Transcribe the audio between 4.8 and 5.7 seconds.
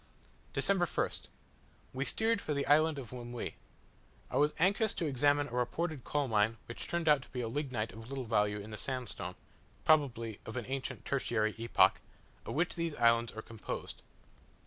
to examine a